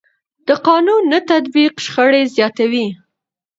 د 0.47 0.49
قانون 0.67 1.01
نه 1.11 1.19
تطبیق 1.31 1.73
شخړې 1.85 2.23
زیاتوي 2.35 2.87